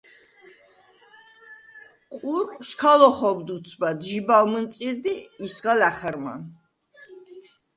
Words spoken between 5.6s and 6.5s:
ლა̈ხჷრმან.